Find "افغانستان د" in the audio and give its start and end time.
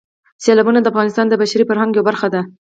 0.91-1.33